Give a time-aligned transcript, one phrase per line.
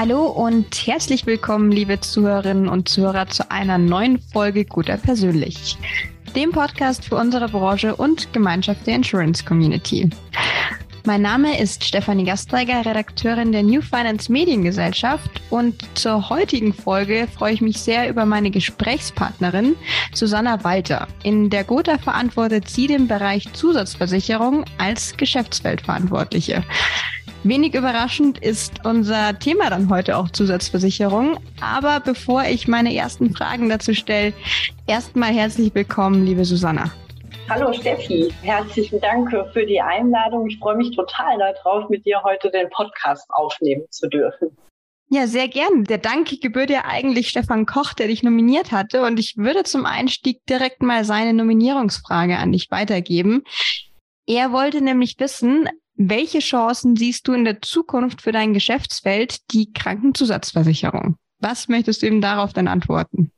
[0.00, 5.76] Hallo und herzlich willkommen, liebe Zuhörerinnen und Zuhörer, zu einer neuen Folge Guter Persönlich,
[6.36, 10.08] dem Podcast für unsere Branche und Gemeinschaft der Insurance Community.
[11.04, 17.54] Mein Name ist Stefanie Gastreiger, Redakteurin der New Finance Mediengesellschaft und zur heutigen Folge freue
[17.54, 19.74] ich mich sehr über meine Gesprächspartnerin
[20.14, 21.08] Susanna Walter.
[21.24, 26.62] In der Gotha verantwortet sie den Bereich Zusatzversicherung als Geschäftsfeldverantwortliche.
[27.44, 31.38] Wenig überraschend ist unser Thema dann heute auch Zusatzversicherung.
[31.60, 34.32] Aber bevor ich meine ersten Fragen dazu stelle,
[34.88, 36.90] erstmal herzlich willkommen, liebe Susanna.
[37.48, 40.48] Hallo Steffi, herzlichen Dank für die Einladung.
[40.48, 44.56] Ich freue mich total darauf, mit dir heute den Podcast aufnehmen zu dürfen.
[45.08, 45.84] Ja, sehr gern.
[45.84, 49.04] Der Dank gebührt ja eigentlich Stefan Koch, der dich nominiert hatte.
[49.04, 53.44] Und ich würde zum Einstieg direkt mal seine Nominierungsfrage an dich weitergeben.
[54.26, 55.68] Er wollte nämlich wissen,
[55.98, 61.16] welche Chancen siehst du in der Zukunft für dein Geschäftsfeld, die Krankenzusatzversicherung?
[61.40, 63.32] Was möchtest du ihm darauf dann antworten?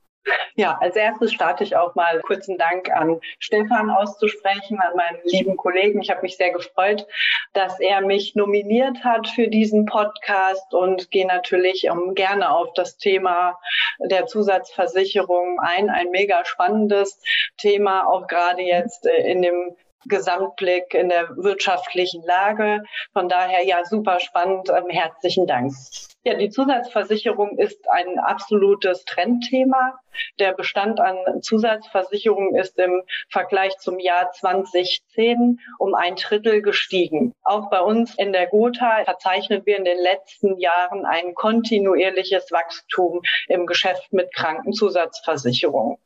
[0.55, 5.57] Ja, als erstes starte ich auch mal kurzen Dank an Stefan auszusprechen, an meinen lieben
[5.57, 6.03] Kollegen.
[6.03, 7.07] Ich habe mich sehr gefreut,
[7.55, 12.99] dass er mich nominiert hat für diesen Podcast und gehe natürlich um, gerne auf das
[12.99, 13.59] Thema
[13.99, 15.89] der Zusatzversicherung ein.
[15.89, 17.23] Ein mega spannendes
[17.57, 22.83] Thema, auch gerade jetzt äh, in dem Gesamtblick in der wirtschaftlichen Lage.
[23.13, 24.69] Von daher ja super spannend.
[24.71, 25.73] Ähm, herzlichen Dank.
[26.25, 29.99] Ja, die Zusatzversicherung ist ein absolutes Trendthema.
[30.39, 37.35] Der Bestand an Zusatzversicherungen ist im Vergleich zum Jahr 2010 um ein Drittel gestiegen.
[37.43, 43.23] Auch bei uns in der Gotha verzeichnen wir in den letzten Jahren ein kontinuierliches Wachstum
[43.49, 45.97] im Geschäft mit Krankenzusatzversicherungen.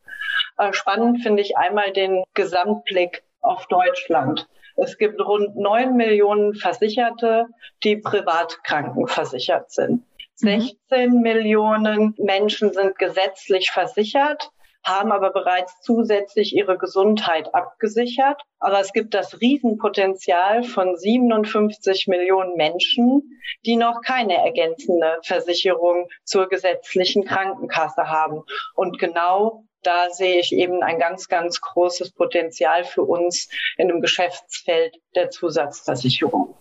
[0.58, 4.48] Äh, spannend finde ich einmal den Gesamtblick auf Deutschland.
[4.76, 7.46] Es gibt rund neun Millionen Versicherte,
[7.84, 10.04] die privat krankenversichert sind.
[10.36, 11.20] 16 mhm.
[11.20, 14.50] Millionen Menschen sind gesetzlich versichert,
[14.84, 18.42] haben aber bereits zusätzlich ihre Gesundheit abgesichert.
[18.58, 26.48] Aber es gibt das Riesenpotenzial von 57 Millionen Menschen, die noch keine ergänzende Versicherung zur
[26.48, 28.42] gesetzlichen Krankenkasse haben.
[28.74, 34.00] Und genau da sehe ich eben ein ganz, ganz großes Potenzial für uns in dem
[34.00, 36.55] Geschäftsfeld der Zusatzversicherung.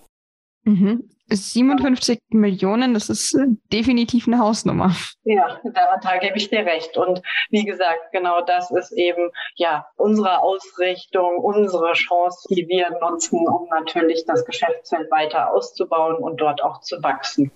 [0.66, 1.10] Mhm.
[1.30, 4.96] 57 Millionen, das ist äh, definitiv eine Hausnummer.
[5.24, 6.98] Ja, da, da gebe ich dir recht.
[6.98, 13.48] Und wie gesagt, genau das ist eben ja unsere Ausrichtung, unsere Chance, die wir nutzen,
[13.48, 17.52] um natürlich das Geschäftsfeld weiter auszubauen und dort auch zu wachsen.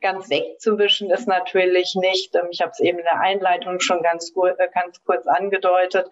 [0.00, 4.32] Ganz wegzuwischen ist natürlich nicht, ähm, ich habe es eben in der Einleitung schon ganz,
[4.36, 6.08] äh, ganz kurz angedeutet,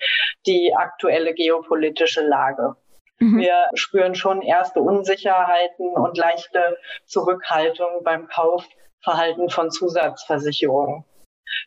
[0.47, 2.77] die aktuelle geopolitische Lage.
[3.19, 3.39] Mhm.
[3.39, 11.05] Wir spüren schon erste Unsicherheiten und leichte Zurückhaltung beim Kaufverhalten von Zusatzversicherungen.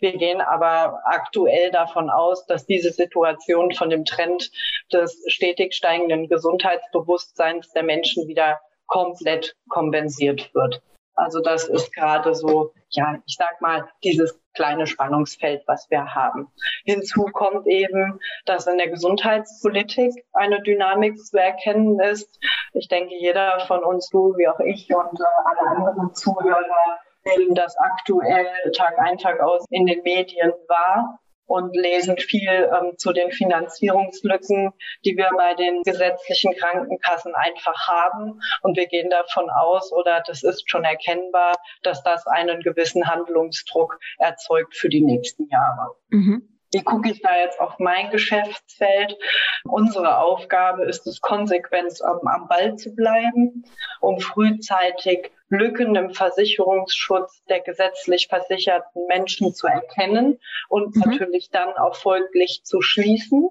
[0.01, 4.51] Wir gehen aber aktuell davon aus, dass diese Situation von dem Trend
[4.91, 10.81] des stetig steigenden Gesundheitsbewusstseins der Menschen wieder komplett kompensiert wird.
[11.15, 16.47] Also das ist gerade so, ja, ich sag mal, dieses kleine Spannungsfeld, was wir haben.
[16.85, 22.39] Hinzu kommt eben, dass in der Gesundheitspolitik eine Dynamik zu erkennen ist.
[22.73, 27.53] Ich denke, jeder von uns, du wie auch ich und äh, alle anderen Zuhörer, nehmen
[27.53, 33.11] das aktuell Tag ein, Tag aus in den Medien wahr und lesen viel ähm, zu
[33.11, 34.71] den Finanzierungslücken,
[35.03, 38.39] die wir bei den gesetzlichen Krankenkassen einfach haben.
[38.61, 43.99] Und wir gehen davon aus, oder das ist schon erkennbar, dass das einen gewissen Handlungsdruck
[44.19, 45.95] erzeugt für die nächsten Jahre.
[46.09, 46.47] Mhm.
[46.71, 49.17] Wie gucke ich da jetzt auf mein Geschäftsfeld?
[49.63, 53.63] Unsere Aufgabe ist es, konsequent am, am Ball zu bleiben,
[54.01, 61.01] um frühzeitig Lücken im Versicherungsschutz der gesetzlich versicherten Menschen zu erkennen und mhm.
[61.05, 63.49] natürlich dann auch folglich zu schließen,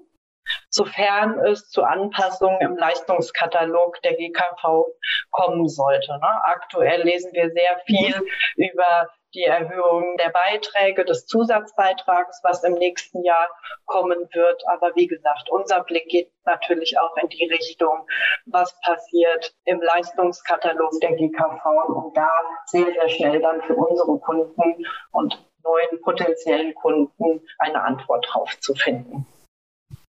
[0.69, 4.85] sofern es zu Anpassungen im Leistungskatalog der GKV
[5.31, 6.11] kommen sollte.
[6.13, 6.43] Ne?
[6.43, 8.15] Aktuell lesen wir sehr viel
[8.55, 13.47] über die Erhöhung der Beiträge, des Zusatzbeitrags, was im nächsten Jahr
[13.85, 14.63] kommen wird.
[14.67, 18.07] Aber wie gesagt, unser Blick geht natürlich auch in die Richtung,
[18.47, 22.29] was passiert im Leistungskatalog der GKV, um da
[22.65, 28.73] sehr, sehr schnell dann für unsere Kunden und neuen potenziellen Kunden eine Antwort drauf zu
[28.73, 29.27] finden.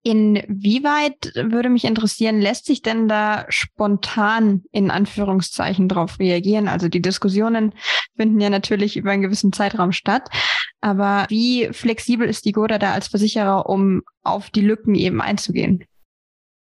[0.02, 6.70] Inwieweit würde mich interessieren, lässt sich denn da spontan in Anführungszeichen darauf reagieren?
[6.70, 7.76] Also die Diskussionen
[8.16, 10.30] finden ja natürlich über einen gewissen Zeitraum statt.
[10.80, 15.86] Aber wie flexibel ist die Goda da als Versicherer, um auf die Lücken eben einzugehen?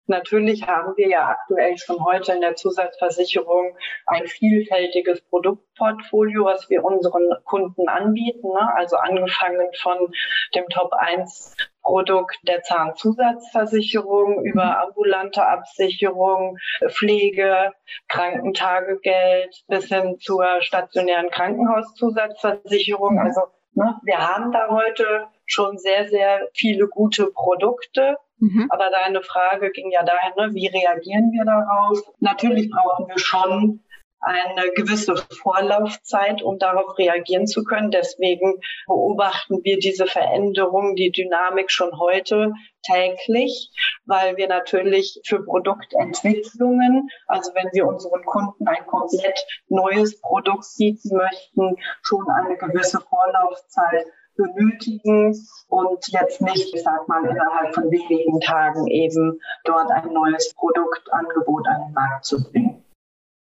[0.07, 3.77] Natürlich haben wir ja aktuell schon heute in der Zusatzversicherung
[4.07, 8.49] ein vielfältiges Produktportfolio, was wir unseren Kunden anbieten.
[8.49, 8.75] Ne?
[8.75, 10.13] Also angefangen von
[10.57, 16.58] dem Top 1 Produkt der Zahnzusatzversicherung über ambulante Absicherung,
[16.88, 17.73] Pflege,
[18.08, 23.19] Krankentagegeld bis hin zur stationären Krankenhauszusatzversicherung.
[23.19, 23.43] Also
[23.75, 28.17] ne, wir haben da heute schon sehr, sehr viele gute Produkte.
[28.38, 28.67] Mhm.
[28.70, 31.99] Aber deine Frage ging ja dahin, ne, wie reagieren wir darauf?
[32.20, 33.81] Natürlich brauchen wir schon
[34.23, 37.91] eine gewisse Vorlaufzeit, um darauf reagieren zu können.
[37.91, 42.53] Deswegen beobachten wir diese Veränderung, die Dynamik schon heute
[42.87, 43.71] täglich,
[44.07, 51.17] weil wir natürlich für Produktentwicklungen, also wenn wir unseren Kunden ein komplett neues Produkt bieten
[51.17, 55.37] möchten, schon eine gewisse Vorlaufzeit benötigen
[55.69, 61.67] und jetzt nicht, ich sag mal, innerhalb von wenigen Tagen eben dort ein neues Produktangebot
[61.69, 62.85] an den Markt zu bringen.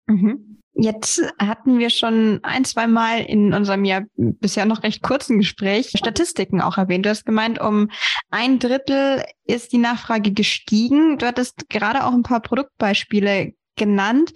[0.08, 0.47] Mhm.
[0.80, 5.90] Jetzt hatten wir schon ein, zwei Mal in unserem ja bisher noch recht kurzen Gespräch
[5.96, 7.04] Statistiken auch erwähnt.
[7.04, 7.90] Du hast gemeint, um
[8.30, 11.18] ein Drittel ist die Nachfrage gestiegen.
[11.18, 14.34] Du hattest gerade auch ein paar Produktbeispiele genannt.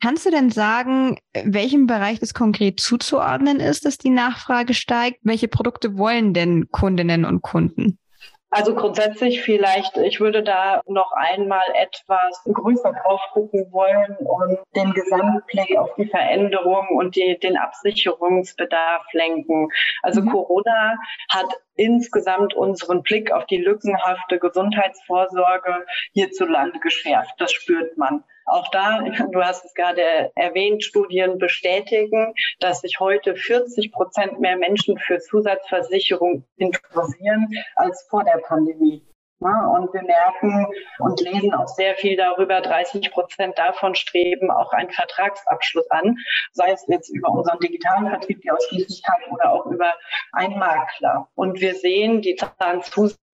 [0.00, 5.20] Kannst du denn sagen, welchem Bereich das konkret zuzuordnen ist, dass die Nachfrage steigt?
[5.22, 7.98] Welche Produkte wollen denn Kundinnen und Kunden?
[8.50, 14.92] Also grundsätzlich vielleicht, ich würde da noch einmal etwas größer drauf gucken wollen und den
[14.94, 19.68] Gesamtblick auf die Veränderung und die, den Absicherungsbedarf lenken.
[20.02, 20.30] Also mhm.
[20.30, 20.96] Corona
[21.30, 27.34] hat insgesamt unseren Blick auf die lückenhafte Gesundheitsvorsorge hierzulande geschärft.
[27.38, 28.24] Das spürt man.
[28.48, 29.00] Auch da,
[29.32, 35.18] du hast es gerade erwähnt, Studien bestätigen, dass sich heute 40 Prozent mehr Menschen für
[35.18, 39.04] Zusatzversicherung interessieren als vor der Pandemie.
[39.40, 40.66] Und wir merken
[40.98, 46.16] und lesen auch sehr viel darüber, 30 Prozent davon streben auch einen Vertragsabschluss an,
[46.52, 49.94] sei es jetzt über unseren digitalen Vertrieb, die Ausschließlichkeit oder auch über
[50.32, 51.28] einen Makler.
[51.36, 52.82] Und wir sehen, die Zahlen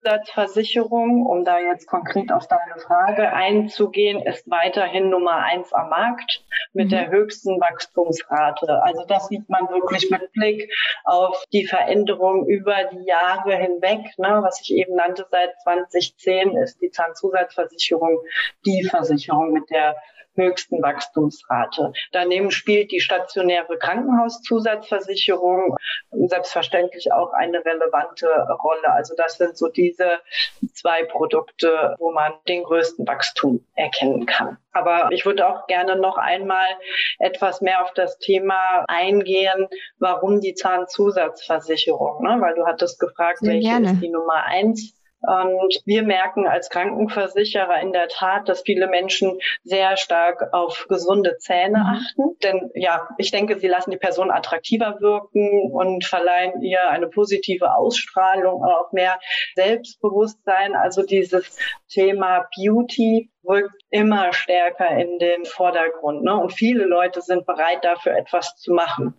[0.05, 6.45] Zusatzversicherung, um da jetzt konkret auf deine Frage einzugehen, ist weiterhin Nummer eins am Markt
[6.73, 6.89] mit mhm.
[6.89, 8.83] der höchsten Wachstumsrate.
[8.83, 10.71] Also das sieht man wirklich mit Blick
[11.05, 14.17] auf die Veränderung über die Jahre hinweg.
[14.17, 14.39] Ne?
[14.43, 18.19] Was ich eben nannte, seit 2010 ist die Zahnzusatzversicherung
[18.65, 19.95] die Versicherung mit der
[20.35, 21.93] höchsten Wachstumsrate.
[22.11, 25.75] Daneben spielt die stationäre Krankenhauszusatzversicherung
[26.11, 28.27] selbstverständlich auch eine relevante
[28.63, 28.89] Rolle.
[28.89, 30.19] Also das sind so diese
[30.73, 34.57] zwei Produkte, wo man den größten Wachstum erkennen kann.
[34.71, 36.67] Aber ich würde auch gerne noch einmal
[37.19, 39.67] etwas mehr auf das Thema eingehen,
[39.99, 42.41] warum die Zahnzusatzversicherung, ne?
[42.41, 43.91] weil du hattest gefragt, welche gerne.
[43.93, 44.93] ist die Nummer eins
[45.27, 51.37] und wir merken als Krankenversicherer in der Tat, dass viele Menschen sehr stark auf gesunde
[51.37, 51.85] Zähne mhm.
[51.85, 52.39] achten.
[52.43, 57.75] Denn ja, ich denke, sie lassen die Person attraktiver wirken und verleihen ihr eine positive
[57.75, 59.19] Ausstrahlung, auch mehr
[59.55, 60.75] Selbstbewusstsein.
[60.75, 61.57] Also dieses
[61.89, 66.23] Thema Beauty rückt immer stärker in den Vordergrund.
[66.23, 66.35] Ne?
[66.35, 69.13] Und viele Leute sind bereit, dafür etwas zu machen.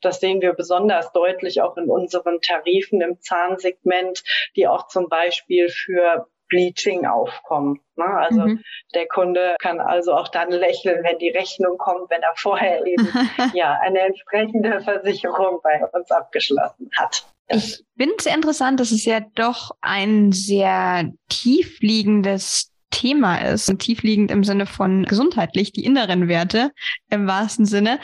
[0.00, 4.22] Das sehen wir besonders deutlich auch in unseren Tarifen im Zahnsegment,
[4.56, 7.80] die auch zum Beispiel für Bleaching aufkommen.
[7.96, 8.04] Ne?
[8.04, 8.62] Also mhm.
[8.94, 13.08] der Kunde kann also auch dann lächeln, wenn die Rechnung kommt, wenn er vorher eben
[13.54, 17.24] ja eine entsprechende Versicherung bei uns abgeschlossen hat.
[17.48, 24.44] Ich finde es interessant, dass es ja doch ein sehr tiefliegendes Thema ist tiefliegend im
[24.44, 26.70] Sinne von gesundheitlich, die inneren Werte
[27.10, 27.98] im wahrsten Sinne,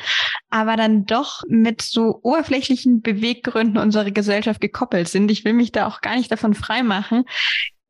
[0.50, 5.30] aber dann doch mit so oberflächlichen Beweggründen unserer Gesellschaft gekoppelt sind.
[5.30, 7.25] Ich will mich da auch gar nicht davon freimachen.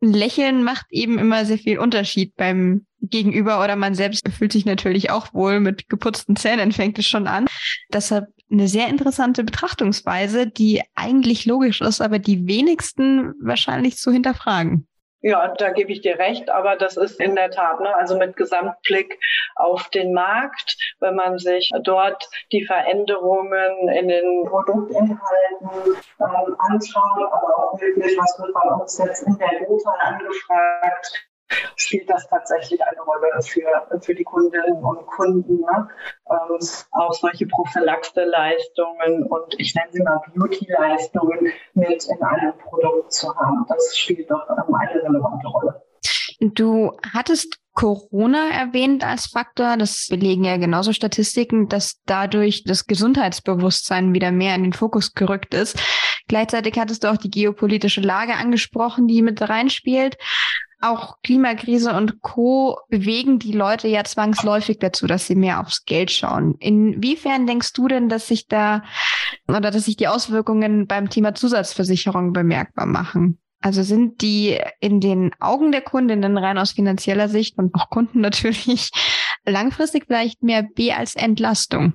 [0.02, 4.64] Ein Lächeln macht eben immer sehr viel Unterschied beim Gegenüber oder man selbst fühlt sich
[4.66, 7.46] natürlich auch wohl mit geputzten Zähnen fängt es schon an.
[7.92, 14.87] Deshalb eine sehr interessante Betrachtungsweise, die eigentlich logisch ist, aber die wenigsten wahrscheinlich zu hinterfragen.
[15.20, 18.36] Ja, da gebe ich dir recht, aber das ist in der Tat, ne, also mit
[18.36, 19.18] Gesamtblick
[19.56, 25.18] auf den Markt, wenn man sich dort die Veränderungen in den Produktinhalten
[26.20, 31.28] ähm, anschaut, aber auch wirklich, was wird bei uns jetzt in der Nota angefragt,
[31.76, 35.60] spielt das tatsächlich eine Rolle für, für die Kundinnen und Kunden.
[35.60, 35.88] Ne?
[36.30, 36.58] Ähm,
[36.92, 43.64] auch solche Prophylaxe-Leistungen und ich nenne sie mal Beauty-Leistungen mit in einem Produkt zu haben.
[43.68, 45.82] Das spielt doch ähm, eine relevante Rolle.
[46.40, 49.76] Du hattest Corona erwähnt als Faktor.
[49.76, 55.54] Das belegen ja genauso Statistiken, dass dadurch das Gesundheitsbewusstsein wieder mehr in den Fokus gerückt
[55.54, 55.80] ist.
[56.28, 60.16] Gleichzeitig hattest du auch die geopolitische Lage angesprochen, die mit reinspielt.
[60.80, 62.78] Auch Klimakrise und Co.
[62.88, 66.54] bewegen die Leute ja zwangsläufig dazu, dass sie mehr aufs Geld schauen.
[66.60, 68.84] Inwiefern denkst du denn, dass sich da
[69.48, 73.40] oder dass sich die Auswirkungen beim Thema Zusatzversicherung bemerkbar machen?
[73.60, 78.20] Also sind die in den Augen der Kundinnen rein aus finanzieller Sicht und auch Kunden
[78.20, 78.90] natürlich
[79.44, 81.94] langfristig vielleicht mehr B als Entlastung?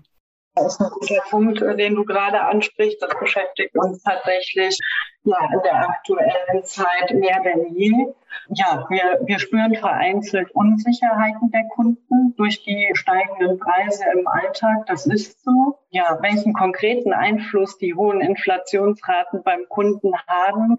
[0.56, 3.02] Das ist ein guter Punkt, äh, den du gerade ansprichst.
[3.02, 4.78] Das beschäftigt uns tatsächlich
[5.24, 8.14] ja, in der aktuellen Zeit mehr denn je.
[8.50, 14.86] Ja, wir, wir spüren vereinzelt Unsicherheiten der Kunden durch die steigenden Preise im Alltag.
[14.86, 15.80] Das ist so.
[15.90, 20.78] Ja, welchen konkreten Einfluss die hohen Inflationsraten beim Kunden haben,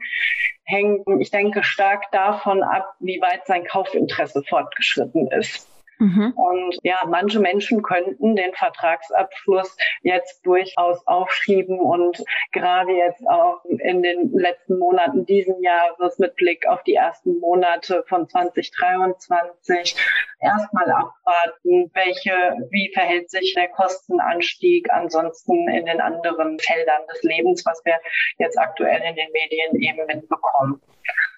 [0.64, 5.68] hängt, ich denke, stark davon ab, wie weit sein Kaufinteresse fortgeschritten ist.
[5.98, 6.32] Mhm.
[6.36, 12.22] Und ja, manche Menschen könnten den Vertragsabschluss jetzt durchaus aufschieben und
[12.52, 18.04] gerade jetzt auch in den letzten Monaten diesen Jahres mit Blick auf die ersten Monate
[18.08, 19.96] von 2023
[20.40, 22.32] erstmal abwarten, welche,
[22.70, 27.98] wie verhält sich der Kostenanstieg ansonsten in den anderen Feldern des Lebens, was wir
[28.38, 30.80] jetzt aktuell in den Medien eben mitbekommen.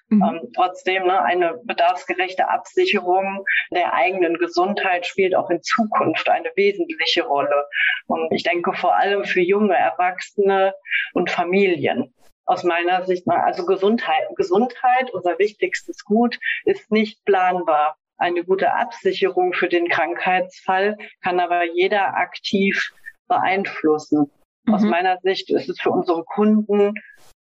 [0.09, 0.23] Mhm.
[0.23, 7.23] Ähm, trotzdem ne, eine bedarfsgerechte Absicherung der eigenen Gesundheit spielt auch in Zukunft eine wesentliche
[7.23, 7.65] Rolle.
[8.07, 10.73] Und ich denke vor allem für junge Erwachsene
[11.13, 12.13] und Familien
[12.45, 13.41] aus meiner Sicht mal.
[13.41, 17.97] Also Gesundheit, Gesundheit, unser wichtigstes Gut, ist nicht planbar.
[18.17, 22.91] Eine gute Absicherung für den Krankheitsfall kann aber jeder aktiv
[23.27, 24.31] beeinflussen.
[24.63, 24.73] Mhm.
[24.73, 26.93] Aus meiner Sicht ist es für unsere Kunden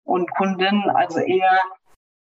[0.05, 1.61] und Kundinnen also eher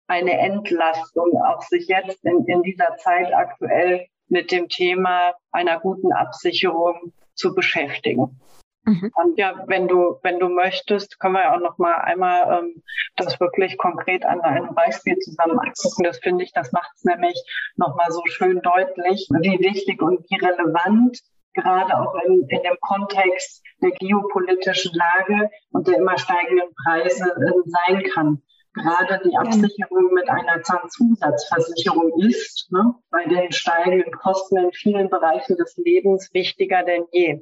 [0.10, 6.12] eine Entlastung, auch sich jetzt in, in dieser Zeit aktuell mit dem Thema einer guten
[6.12, 8.40] Absicherung zu beschäftigen.
[8.86, 9.12] Mhm.
[9.16, 12.84] Und ja, wenn du, wenn du möchtest, können wir ja auch noch mal einmal ähm,
[13.18, 16.04] das wirklich konkret an einem Beispiel zusammen angucken.
[16.04, 17.40] Das finde ich, das macht es nämlich
[17.76, 21.20] noch mal so schön deutlich, wie wichtig und wie relevant
[21.54, 27.70] gerade auch in, in dem Kontext der geopolitischen Lage und der immer steigenden Preise äh,
[27.70, 28.42] sein kann
[28.74, 35.58] gerade die Absicherung mit einer Zahnzusatzversicherung ist, ne, bei den steigenden Kosten in vielen Bereichen
[35.58, 37.42] des Lebens wichtiger denn je.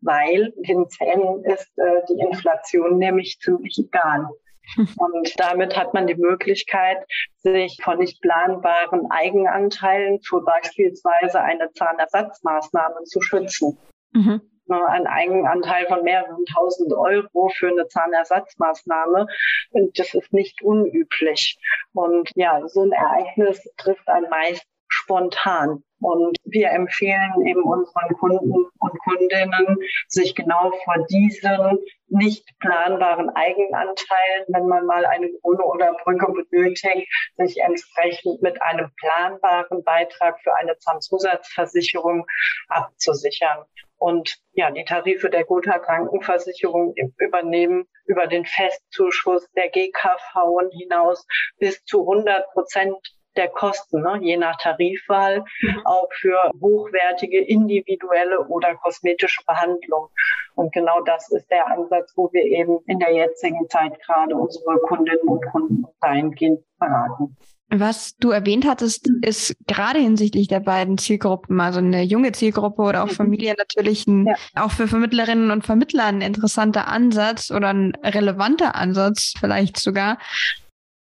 [0.00, 4.28] Weil den Zähnen ist äh, die Inflation nämlich ziemlich egal.
[4.96, 6.98] Und damit hat man die Möglichkeit,
[7.38, 13.78] sich von nicht planbaren Eigenanteilen für beispielsweise eine Zahnersatzmaßnahme zu schützen.
[14.12, 14.40] Mhm.
[14.66, 19.26] Ne, ein Eigenanteil von mehreren tausend Euro für eine Zahnersatzmaßnahme.
[19.70, 21.58] Und das ist nicht unüblich.
[21.92, 25.82] Und ja, so ein Ereignis trifft einen meist spontan.
[26.00, 29.78] Und wir empfehlen eben unseren Kunden und Kundinnen,
[30.08, 31.78] sich genau vor diesen
[32.08, 38.90] nicht planbaren Eigenanteilen, wenn man mal eine Krone oder Brücke benötigt, sich entsprechend mit einem
[39.00, 42.26] planbaren Beitrag für eine Zahnzusatzversicherung
[42.68, 43.64] abzusichern.
[44.04, 51.26] Und ja, die Tarife der Gotha Krankenversicherung übernehmen über den Festzuschuss der GKV hinaus
[51.58, 52.98] bis zu 100 Prozent
[53.34, 55.86] der Kosten, ne, je nach Tarifwahl, mhm.
[55.86, 60.10] auch für hochwertige individuelle oder kosmetische Behandlung.
[60.54, 64.80] Und genau das ist der Ansatz, wo wir eben in der jetzigen Zeit gerade unsere
[64.80, 67.38] Kundinnen und Kunden dahingehend beraten.
[67.70, 73.02] Was du erwähnt hattest, ist gerade hinsichtlich der beiden Zielgruppen, also eine junge Zielgruppe oder
[73.02, 73.14] auch mhm.
[73.14, 74.34] Familie natürlich ein, ja.
[74.54, 80.18] auch für Vermittlerinnen und Vermittler ein interessanter Ansatz oder ein relevanter Ansatz vielleicht sogar,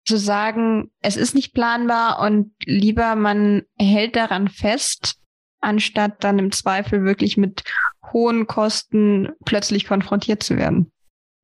[0.05, 5.15] zu sagen, es ist nicht planbar und lieber man hält daran fest,
[5.61, 7.63] anstatt dann im Zweifel wirklich mit
[8.11, 10.91] hohen Kosten plötzlich konfrontiert zu werden.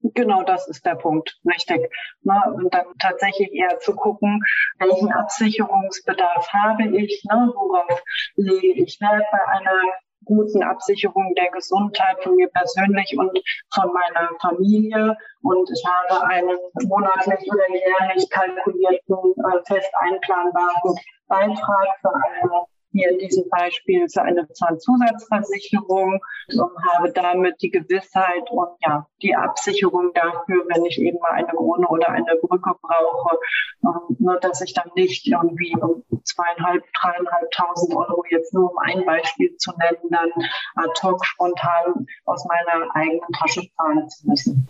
[0.02, 1.92] Genau das ist der Punkt, richtig.
[2.22, 2.42] Ne?
[2.56, 4.42] Und dann tatsächlich eher zu gucken,
[4.80, 7.52] welchen Absicherungsbedarf habe ich, ne?
[7.56, 8.04] worauf
[8.36, 9.82] lege ich Wert bei einer
[10.26, 13.40] guten Absicherung der Gesundheit von mir persönlich und
[13.74, 15.18] von meiner Familie.
[15.42, 20.96] Und ich habe einen monatlich oder jährlich kalkulierten, äh, fest einplanbaren
[21.28, 26.20] Beitrag für eine hier in diesem Beispiel für eine Zahnzusatzversicherung
[26.54, 31.48] und habe damit die Gewissheit und ja, die Absicherung dafür, wenn ich eben mal eine
[31.48, 33.38] Krone oder eine Brücke brauche,
[33.82, 39.06] nur ähm, dass ich dann nicht irgendwie um zweieinhalb, dreieinhalbtausend Euro jetzt nur um ein
[39.06, 40.30] Beispiel zu nennen, dann
[40.76, 44.70] ad hoc spontan aus meiner eigenen Tasche zahlen zu müssen.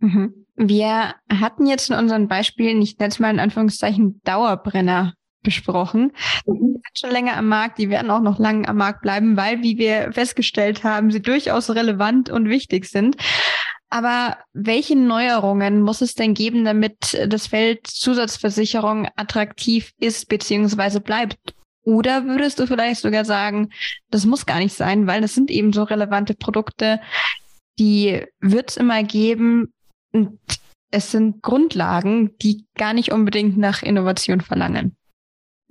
[0.00, 0.46] Mhm.
[0.56, 6.12] Wir hatten jetzt in unseren Beispielen, ich nenne es mal in Anführungszeichen Dauerbrenner besprochen.
[6.44, 9.78] Sind schon länger am Markt, die werden auch noch lange am Markt bleiben, weil, wie
[9.78, 13.16] wir festgestellt haben, sie durchaus relevant und wichtig sind.
[13.88, 21.00] Aber welche Neuerungen muss es denn geben, damit das Feld Zusatzversicherung attraktiv ist bzw.
[21.00, 21.54] bleibt?
[21.84, 23.70] Oder würdest du vielleicht sogar sagen,
[24.10, 27.00] das muss gar nicht sein, weil das sind eben so relevante Produkte,
[27.78, 29.72] die wird es immer geben.
[30.12, 30.38] Und
[30.90, 34.96] es sind Grundlagen, die gar nicht unbedingt nach Innovation verlangen.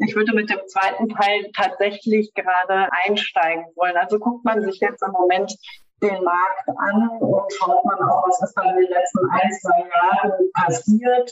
[0.04, 3.96] Ich würde mit dem zweiten Teil tatsächlich gerade einsteigen wollen.
[3.98, 5.56] Also guckt man sich jetzt im Moment
[6.02, 9.80] den Markt an und schaut man auch, was ist dann in den letzten ein, zwei
[9.80, 11.32] Jahren passiert.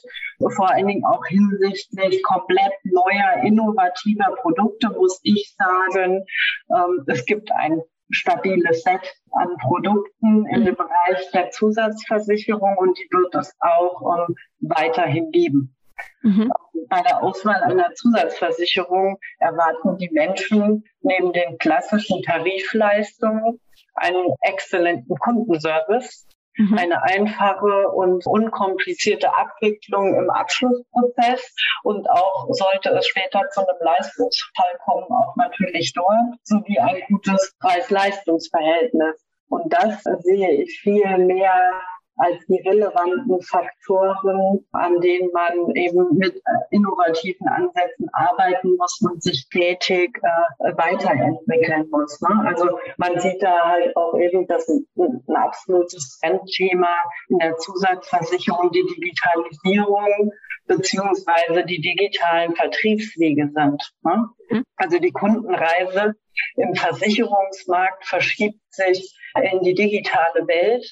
[0.56, 6.24] Vor allen Dingen auch hinsichtlich komplett neuer, innovativer Produkte, muss ich sagen.
[6.70, 13.08] Ähm, es gibt ein stabiles Set an Produkten in dem Bereich der Zusatzversicherung und die
[13.12, 15.76] wird es auch um, weiterhin geben.
[16.22, 16.52] Mhm.
[16.90, 23.60] Bei der Auswahl einer Zusatzversicherung erwarten die Menschen neben den klassischen Tarifleistungen
[23.96, 26.28] einen exzellenten Kundenservice,
[26.58, 26.78] mhm.
[26.78, 34.78] eine einfache und unkomplizierte Abwicklung im Abschlussprozess und auch sollte es später zu einem Leistungsfall
[34.86, 39.26] kommen, auch natürlich dort, sowie ein gutes Preis-Leistungs-Verhältnis.
[39.48, 41.82] Und das sehe ich viel mehr
[42.20, 49.24] als die relevanten Faktoren, an denen man eben mit äh, innovativen Ansätzen arbeiten muss und
[49.24, 52.20] sich stetig äh, weiterentwickeln muss.
[52.22, 52.44] Ne?
[52.46, 56.94] Also man sieht da halt auch eben, dass ein, ein absolutes Trendthema
[57.30, 60.32] in der Zusatzversicherung die Digitalisierung
[60.68, 63.92] beziehungsweise die digitalen Vertriebswege sind.
[64.04, 64.30] Ne?
[64.50, 64.64] Mhm.
[64.76, 66.16] Also die Kundenreise
[66.56, 69.18] im Versicherungsmarkt verschiebt sich
[69.52, 70.86] in die digitale Welt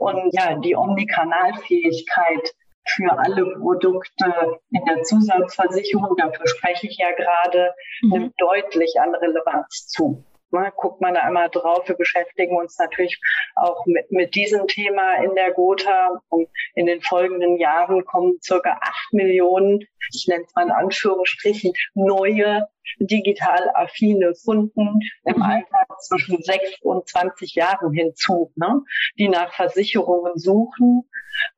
[0.00, 2.54] und ja, die Omnikanalfähigkeit
[2.86, 8.10] für alle Produkte in der Zusatzversicherung, dafür spreche ich ja gerade, mhm.
[8.10, 10.24] nimmt deutlich an Relevanz zu.
[10.52, 11.86] Ne, guckt man da einmal drauf.
[11.86, 13.20] Wir beschäftigen uns natürlich
[13.54, 16.20] auch mit, mit diesem Thema in der Gotha.
[16.28, 21.72] Und in den folgenden Jahren kommen circa acht Millionen, ich nenne es mal in Anführungsstrichen,
[21.94, 22.66] neue
[22.98, 25.42] digital affine Kunden im mhm.
[25.42, 28.82] Alter zwischen sechs und zwanzig Jahren hinzu, ne,
[29.18, 31.08] die nach Versicherungen suchen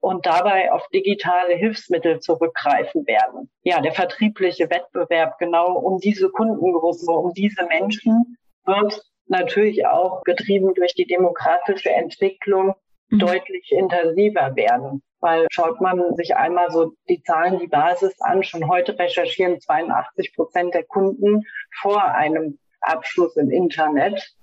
[0.00, 3.50] und dabei auf digitale Hilfsmittel zurückgreifen werden.
[3.62, 10.74] Ja, der vertriebliche Wettbewerb genau um diese Kundengruppe, um diese Menschen wird natürlich auch getrieben
[10.74, 12.74] durch die demografische Entwicklung
[13.08, 13.18] mhm.
[13.18, 15.02] deutlich intensiver werden.
[15.20, 20.34] Weil schaut man sich einmal so die Zahlen, die Basis an, schon heute recherchieren 82
[20.34, 21.42] Prozent der Kunden
[21.80, 24.34] vor einem Abschluss im Internet.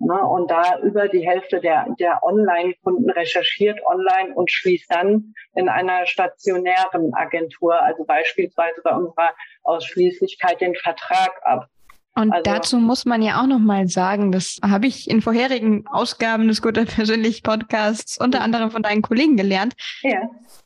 [0.00, 5.68] Ne, und da über die Hälfte der, der Online-Kunden recherchiert online und schließt dann in
[5.68, 9.32] einer stationären Agentur, also beispielsweise bei unserer
[9.62, 11.68] Ausschließlichkeit den Vertrag ab.
[12.16, 16.46] Und also, dazu muss man ja auch nochmal sagen, das habe ich in vorherigen Ausgaben
[16.46, 19.74] des Guter Persönlich Podcasts unter anderem von deinen Kollegen gelernt.
[20.02, 20.20] Ja.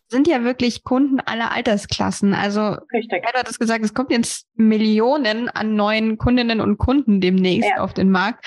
[0.08, 2.34] Sind ja wirklich Kunden aller Altersklassen.
[2.34, 3.22] Also, Richtig.
[3.22, 7.82] du hattest gesagt, es kommt jetzt Millionen an neuen Kundinnen und Kunden demnächst ja.
[7.82, 8.44] auf den Markt.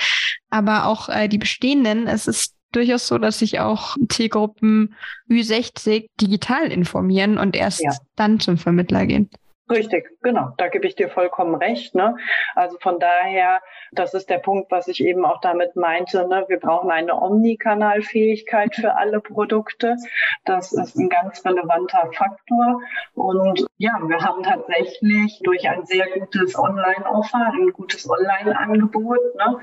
[0.49, 4.95] Aber auch äh, die bestehenden, es ist durchaus so, dass sich auch Zielgruppen
[5.29, 7.91] Ü60 digital informieren und erst ja.
[8.15, 9.29] dann zum Vermittler gehen.
[9.71, 10.49] Richtig, genau.
[10.57, 11.95] Da gebe ich dir vollkommen recht.
[11.95, 12.17] Ne?
[12.55, 13.61] Also von daher,
[13.93, 16.27] das ist der Punkt, was ich eben auch damit meinte.
[16.27, 16.43] Ne?
[16.49, 19.95] Wir brauchen eine Omnikanalfähigkeit für alle Produkte.
[20.43, 22.81] Das ist ein ganz relevanter Faktor.
[23.15, 29.57] Und ja, wir haben tatsächlich durch ein sehr gutes Online-Offer, ein gutes Online-Angebot, ne,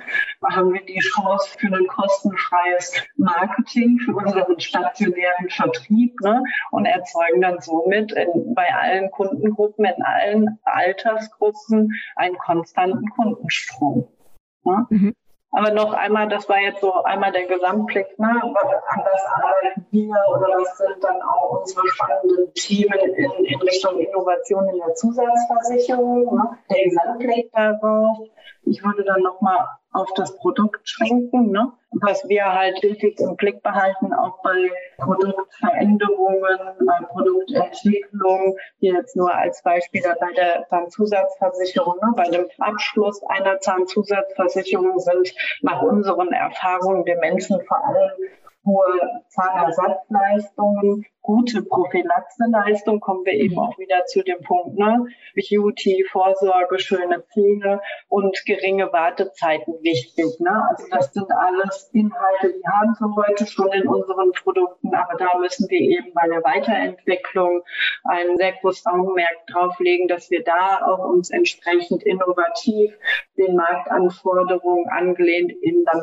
[0.45, 7.41] haben wir die Chance für ein kostenfreies Marketing für unseren stationären Vertrieb ne, und erzeugen
[7.41, 14.09] dann somit in, bei allen Kundengruppen in allen Altersgruppen einen konstanten Kundenstrom.
[14.65, 14.87] Ne?
[14.91, 15.15] Mhm.
[15.51, 18.29] Aber noch einmal, das war jetzt so einmal der Gesamtblick, ne?
[18.29, 24.69] anders arbeiten wir oder was sind dann auch unsere spannenden Themen in, in Richtung Innovation
[24.69, 26.59] in der Zusatzversicherung, ne?
[26.71, 28.19] der Gesamtblick darauf.
[28.65, 31.73] Ich würde dann nochmal auf das Produkt schwenken, ne?
[32.03, 36.43] was wir halt stetig im Blick behalten, auch bei Produktveränderungen,
[36.87, 42.13] bei Produktentwicklung, hier jetzt nur als Beispiel bei der Zahnzusatzversicherung, ne?
[42.17, 48.11] bei dem Abschluss einer Zahnzusatzversicherung sind nach unseren Erfahrungen der Menschen vor allem
[48.69, 55.05] hohe Zahnersatzleistungen, gute Prophylaxeleistung, kommen wir eben auch wieder zu dem Punkt, ne?
[55.35, 60.41] Beauty, Vorsorge, schöne Zähne und geringe Wartezeiten wichtig.
[60.41, 60.63] Ne?
[60.71, 65.37] Also das sind alles Inhalte, die haben wir heute schon in unseren Produkten, aber da
[65.39, 67.63] müssen wir eben bei der Weiterentwicklung
[68.05, 72.97] einen sehr großen Augenmerk drauflegen, dass wir da auch uns entsprechend innovativ
[73.37, 76.01] den Marktanforderungen angelehnt eben dann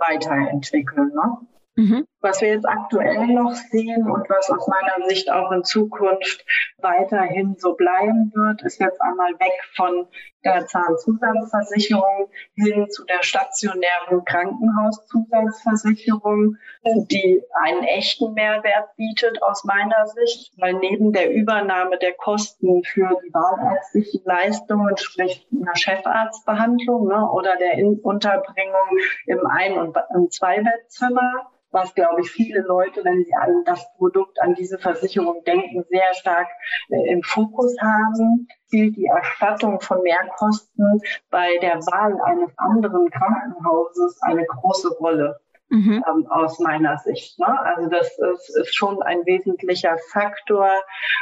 [0.00, 1.12] weiterentwickeln.
[1.14, 1.46] Ne?
[1.76, 2.06] Mhm.
[2.20, 6.42] Was wir jetzt aktuell noch sehen und was aus meiner Sicht auch in Zukunft
[6.78, 10.08] weiterhin so bleiben wird, ist jetzt einmal weg von
[10.42, 16.56] der Zahnzusatzversicherung hin zu der stationären Krankenhauszusatzversicherung,
[17.10, 23.20] die einen echten Mehrwert bietet aus meiner Sicht, weil neben der Übernahme der Kosten für
[23.22, 30.30] die wahlärztlichen Leistungen, sprich einer Chefarztbehandlung ne, oder der In Unterbringung im Ein- und im
[30.30, 35.84] Zweibettzimmer, was, glaube ich, viele Leute, wenn sie an das Produkt, an diese Versicherung denken,
[35.90, 36.48] sehr stark
[36.88, 44.20] äh, im Fokus haben, spielt die Erstattung von Mehrkosten bei der Wahl eines anderen Krankenhauses
[44.22, 45.38] eine große Rolle.
[45.68, 46.04] Mhm.
[46.08, 47.40] Ähm, aus meiner Sicht.
[47.40, 47.60] Ne?
[47.64, 50.70] Also das ist, ist schon ein wesentlicher Faktor,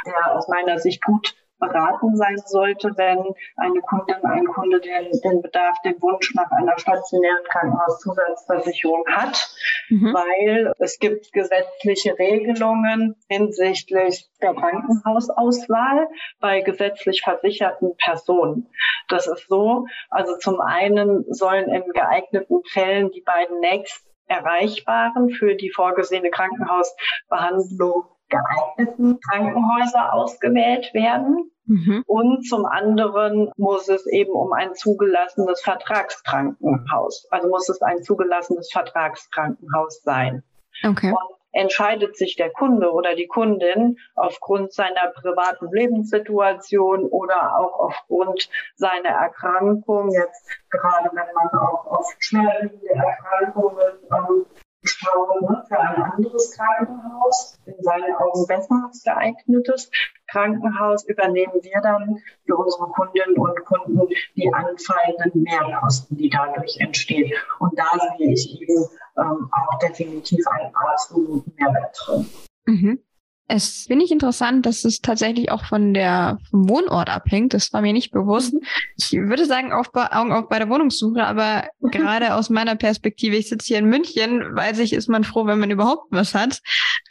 [0.05, 1.35] der aus meiner Sicht gut
[1.67, 3.19] beraten sein sollte, wenn
[3.57, 9.49] eine Kundin, ein Kunde den, den Bedarf, den Wunsch nach einer stationären Krankenhauszusatzversicherung hat,
[9.89, 10.13] mhm.
[10.13, 16.07] weil es gibt gesetzliche Regelungen hinsichtlich der Krankenhausauswahl
[16.39, 18.69] bei gesetzlich versicherten Personen.
[19.07, 25.55] Das ist so, also zum einen sollen in geeigneten Fällen die beiden nächst erreichbaren für
[25.55, 31.51] die vorgesehene Krankenhausbehandlung geeigneten Krankenhäuser ausgewählt werden.
[31.65, 32.03] Mhm.
[32.05, 38.69] Und zum anderen muss es eben um ein zugelassenes Vertragskrankenhaus, also muss es ein zugelassenes
[38.71, 40.43] Vertragskrankenhaus sein.
[40.83, 41.11] Okay.
[41.11, 48.49] Und entscheidet sich der Kunde oder die Kundin aufgrund seiner privaten Lebenssituation oder auch aufgrund
[48.75, 54.45] seiner Erkrankung, jetzt gerade wenn man auch auf schwerwiegende Erkrankungen ähm,
[54.85, 59.89] schauen ne, für ein anderes Krankenhaus, in seinen Augen besser geeignetes
[60.27, 67.31] Krankenhaus, übernehmen wir dann für unsere Kundinnen und Kunden die anfallenden Mehrkosten, die dadurch entstehen.
[67.59, 67.85] Und da
[68.17, 68.85] sehe ich eben
[69.17, 72.29] ähm, auch definitiv einen absoluten Mehrwert drin.
[72.65, 72.99] Mhm.
[73.47, 77.53] Es finde ich interessant, dass es tatsächlich auch von der vom Wohnort abhängt.
[77.53, 78.53] Das war mir nicht bewusst.
[78.53, 78.61] Mhm.
[78.97, 83.49] Ich würde sagen, auf, Augen auf bei der Wohnungssuche, aber gerade aus meiner Perspektive, ich
[83.49, 86.59] sitze hier in München, weiß ich, ist man froh, wenn man überhaupt was hat.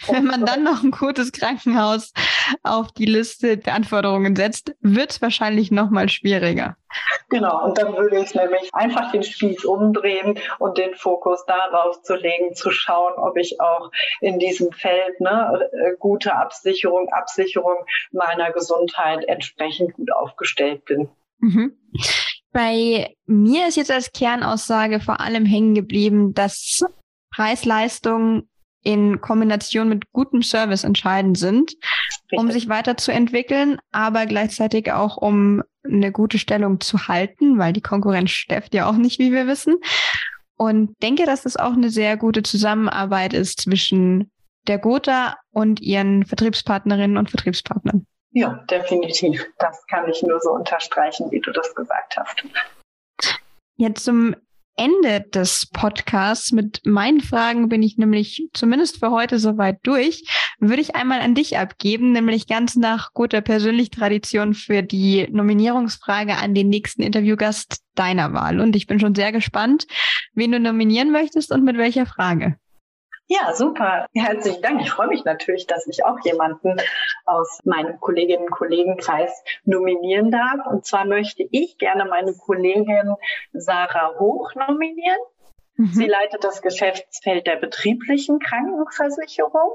[0.08, 2.12] Wenn man dann noch ein gutes Krankenhaus
[2.62, 6.76] auf die Liste der Anforderungen setzt, wird es wahrscheinlich noch mal schwieriger.
[7.28, 12.14] Genau, und dann würde ich nämlich einfach den Spieß umdrehen und den Fokus darauf zu
[12.14, 18.52] legen, zu schauen, ob ich auch in diesem Feld ne, äh, gute Absicherung, Absicherung meiner
[18.52, 21.08] Gesundheit entsprechend gut aufgestellt bin.
[21.38, 21.76] Mhm.
[22.52, 26.84] Bei mir ist jetzt als Kernaussage vor allem hängen geblieben, dass
[27.34, 28.48] Preis-Leistung
[28.84, 31.74] in Kombination mit gutem Service entscheidend sind,
[32.24, 32.38] Richtig.
[32.38, 38.30] um sich weiterzuentwickeln, aber gleichzeitig auch um eine gute Stellung zu halten, weil die Konkurrenz
[38.30, 39.76] stefft ja auch nicht, wie wir wissen.
[40.56, 44.30] Und denke, dass das auch eine sehr gute Zusammenarbeit ist zwischen
[44.66, 48.06] der Gotha und ihren Vertriebspartnerinnen und Vertriebspartnern.
[48.30, 49.46] Ja, definitiv.
[49.58, 52.44] Das kann ich nur so unterstreichen, wie du das gesagt hast.
[53.76, 54.34] Jetzt zum
[54.76, 60.24] Ende des Podcasts mit meinen Fragen bin ich nämlich zumindest für heute soweit durch.
[60.58, 66.36] Würde ich einmal an dich abgeben, nämlich ganz nach guter persönlich Tradition für die Nominierungsfrage
[66.36, 68.60] an den nächsten Interviewgast deiner Wahl.
[68.60, 69.86] Und ich bin schon sehr gespannt,
[70.34, 72.56] wen du nominieren möchtest und mit welcher Frage.
[73.26, 74.06] Ja, super.
[74.14, 74.82] Herzlichen Dank.
[74.82, 76.76] Ich freue mich natürlich, dass ich auch jemanden
[77.24, 80.66] aus meinem Kolleginnen- und Kollegenkreis nominieren darf.
[80.70, 83.14] Und zwar möchte ich gerne meine Kollegin
[83.54, 85.16] Sarah Hoch nominieren.
[85.76, 85.86] Mhm.
[85.86, 89.72] Sie leitet das Geschäftsfeld der betrieblichen Krankenversicherung.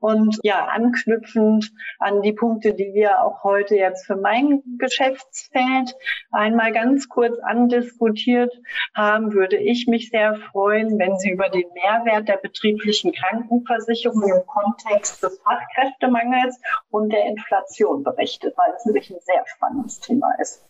[0.00, 5.94] Und ja, anknüpfend an die Punkte, die wir auch heute jetzt für mein Geschäftsfeld
[6.30, 8.52] einmal ganz kurz andiskutiert
[8.94, 14.46] haben, würde ich mich sehr freuen, wenn Sie über den Mehrwert der betrieblichen Krankenversicherung im
[14.46, 16.60] Kontext des Fachkräftemangels
[16.90, 20.66] und der Inflation berichtet, weil es nämlich ein sehr spannendes Thema ist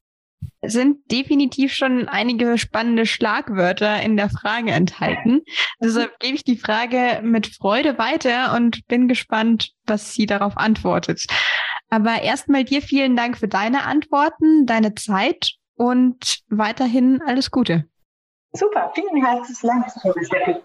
[0.64, 5.42] sind definitiv schon einige spannende Schlagwörter in der Frage enthalten.
[5.82, 11.26] Deshalb gebe ich die Frage mit Freude weiter und bin gespannt, was sie darauf antwortet.
[11.90, 17.86] Aber erstmal dir vielen Dank für deine Antworten, deine Zeit und weiterhin alles Gute.
[18.52, 20.62] Super, vielen herzlichen Dank.